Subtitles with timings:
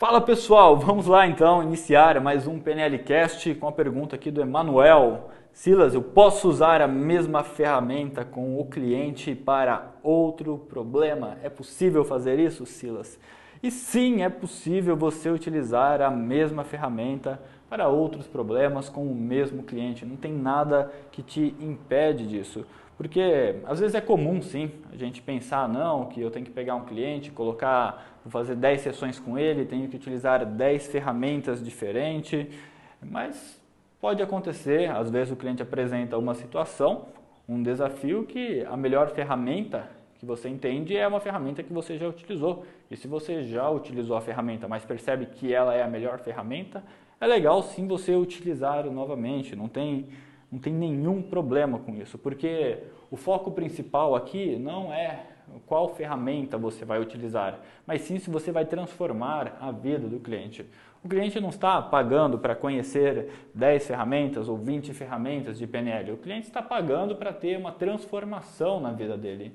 [0.00, 5.28] Fala pessoal, vamos lá então iniciar mais um PNLcast com a pergunta aqui do Emanuel.
[5.52, 11.36] Silas, eu posso usar a mesma ferramenta com o cliente para outro problema?
[11.42, 13.20] É possível fazer isso, Silas?
[13.62, 17.38] E sim, é possível você utilizar a mesma ferramenta
[17.68, 20.06] para outros problemas com o mesmo cliente.
[20.06, 22.66] Não tem nada que te impede disso.
[22.96, 26.74] Porque às vezes é comum sim a gente pensar, não, que eu tenho que pegar
[26.74, 32.46] um cliente, colocar, vou fazer 10 sessões com ele, tenho que utilizar 10 ferramentas diferentes,
[33.02, 33.58] mas
[34.00, 37.06] pode acontecer, às vezes o cliente apresenta uma situação,
[37.48, 39.88] um desafio que a melhor ferramenta
[40.20, 42.64] que você entende é uma ferramenta que você já utilizou.
[42.90, 46.84] E se você já utilizou a ferramenta, mas percebe que ela é a melhor ferramenta,
[47.18, 50.06] é legal sim você utilizar novamente, não tem
[50.52, 52.78] não tem nenhum problema com isso, porque
[53.08, 55.26] o foco principal aqui não é
[55.64, 60.66] qual ferramenta você vai utilizar, mas sim se você vai transformar a vida do cliente.
[61.04, 66.16] O cliente não está pagando para conhecer 10 ferramentas ou 20 ferramentas de PNL, o
[66.16, 69.54] cliente está pagando para ter uma transformação na vida dele.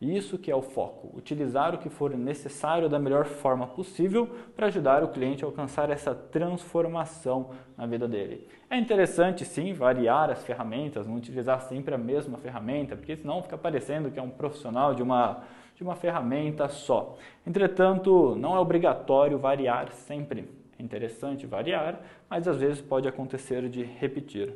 [0.00, 4.66] Isso que é o foco, utilizar o que for necessário da melhor forma possível para
[4.66, 8.46] ajudar o cliente a alcançar essa transformação na vida dele.
[8.68, 13.56] É interessante sim variar as ferramentas, não utilizar sempre a mesma ferramenta, porque senão fica
[13.56, 17.16] parecendo que é um profissional de uma, de uma ferramenta só.
[17.46, 20.46] Entretanto, não é obrigatório variar sempre.
[20.78, 24.52] É interessante variar, mas às vezes pode acontecer de repetir.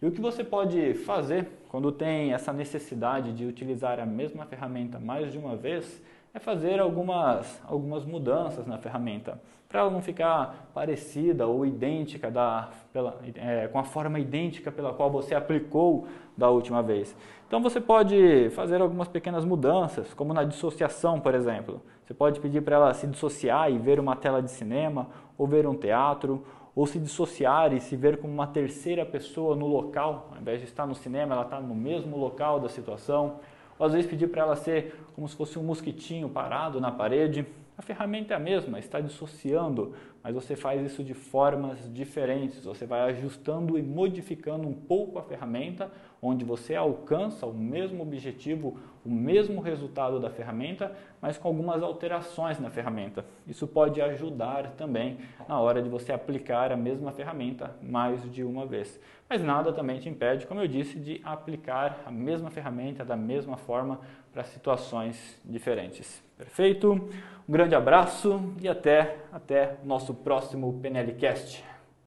[0.00, 4.96] E o que você pode fazer quando tem essa necessidade de utilizar a mesma ferramenta
[5.00, 6.00] mais de uma vez
[6.32, 12.70] é fazer algumas, algumas mudanças na ferramenta, para ela não ficar parecida ou idêntica da,
[12.92, 17.16] pela, é, com a forma idêntica pela qual você aplicou da última vez.
[17.48, 21.82] Então você pode fazer algumas pequenas mudanças, como na dissociação, por exemplo.
[22.04, 25.66] Você pode pedir para ela se dissociar e ver uma tela de cinema, ou ver
[25.66, 26.44] um teatro,
[26.78, 30.66] ou se dissociar e se ver como uma terceira pessoa no local, ao invés de
[30.66, 33.40] estar no cinema, ela está no mesmo local da situação,
[33.76, 37.44] ou às vezes pedir para ela ser como se fosse um mosquitinho parado na parede.
[37.78, 42.64] A ferramenta é a mesma, está dissociando, mas você faz isso de formas diferentes.
[42.64, 45.88] Você vai ajustando e modificando um pouco a ferramenta,
[46.20, 52.58] onde você alcança o mesmo objetivo, o mesmo resultado da ferramenta, mas com algumas alterações
[52.58, 53.24] na ferramenta.
[53.46, 55.18] Isso pode ajudar também
[55.48, 59.00] na hora de você aplicar a mesma ferramenta mais de uma vez.
[59.30, 63.56] Mas nada também te impede, como eu disse, de aplicar a mesma ferramenta da mesma
[63.56, 64.00] forma
[64.32, 66.26] para situações diferentes.
[66.36, 67.08] Perfeito?
[67.48, 71.64] Um grande abraço e até, até nosso próximo PNLcast.